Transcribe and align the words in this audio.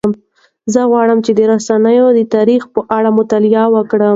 زه 0.73 0.81
غواړم 0.91 1.19
چې 1.25 1.31
د 1.35 1.39
رسنیو 1.51 2.07
د 2.13 2.19
تاریخ 2.35 2.61
په 2.73 2.79
اړه 2.97 3.09
مطالعه 3.17 3.65
وکړم. 3.75 4.09